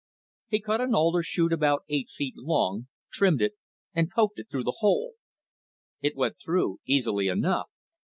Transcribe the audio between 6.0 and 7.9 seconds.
It went through easily enough.